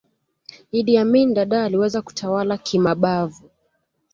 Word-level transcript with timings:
idd 0.71 0.97
amin 0.97 1.33
dada 1.33 1.63
aliweza 1.63 2.01
kutawala 2.01 2.57
kimabavu 2.57 3.49